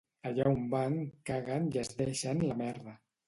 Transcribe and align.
Allà 0.27 0.45
on 0.51 0.63
van 0.71 0.95
caguen 1.29 1.69
i 1.77 1.81
es 1.83 1.93
deixen 2.01 2.43
la 2.47 2.57
merda 2.65 2.97